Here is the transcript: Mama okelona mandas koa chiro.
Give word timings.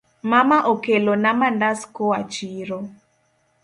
Mama 0.31 0.57
okelona 0.71 1.31
mandas 1.39 1.79
koa 1.95 2.19
chiro. 2.33 2.79